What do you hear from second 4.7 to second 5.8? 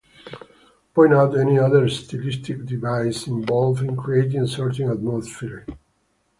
atmosphere.